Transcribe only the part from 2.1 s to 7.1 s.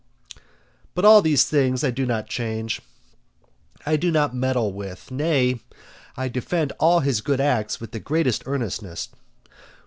change, I do not meddle with. Nay, I defend all